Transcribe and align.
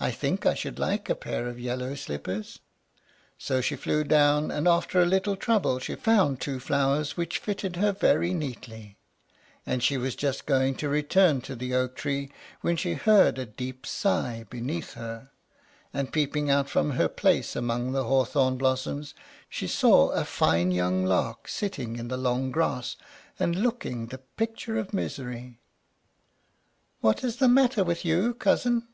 I 0.00 0.10
think 0.10 0.44
I 0.44 0.54
should 0.54 0.80
like 0.80 1.08
a 1.08 1.14
pair 1.14 1.46
of 1.46 1.60
yellow 1.60 1.94
slippers." 1.94 2.58
So 3.38 3.60
she 3.60 3.76
flew 3.76 4.02
down, 4.02 4.50
and, 4.50 4.66
after 4.66 5.00
a 5.00 5.06
little 5.06 5.36
trouble, 5.36 5.78
she 5.78 5.94
found 5.94 6.40
two 6.40 6.58
flowers 6.58 7.16
which 7.16 7.38
fitted 7.38 7.76
her 7.76 7.92
very 7.92 8.34
neatly, 8.34 8.98
and 9.64 9.80
she 9.80 9.96
was 9.96 10.16
just 10.16 10.46
going 10.46 10.74
to 10.78 10.88
return 10.88 11.42
to 11.42 11.54
the 11.54 11.74
oak 11.76 11.94
tree, 11.94 12.32
when 12.60 12.74
she 12.76 12.94
heard 12.94 13.38
a 13.38 13.46
deep 13.46 13.86
sigh 13.86 14.44
beneath 14.50 14.94
her, 14.94 15.30
and, 15.94 16.12
peeping 16.12 16.50
out 16.50 16.68
from 16.68 16.90
her 16.98 17.08
place 17.08 17.54
among 17.54 17.92
the 17.92 18.02
hawthorn 18.02 18.56
blossoms, 18.58 19.14
she 19.48 19.68
saw 19.68 20.08
a 20.10 20.24
fine 20.24 20.72
young 20.72 21.04
Lark 21.04 21.46
sitting 21.46 22.00
in 22.00 22.08
the 22.08 22.16
long 22.16 22.50
grass, 22.50 22.96
and 23.38 23.54
looking 23.54 24.06
the 24.06 24.18
picture 24.18 24.76
of 24.76 24.92
misery. 24.92 25.60
"What 27.00 27.22
is 27.22 27.36
the 27.36 27.46
matter 27.46 27.84
with 27.84 28.04
you, 28.04 28.34
cousin?" 28.34 28.88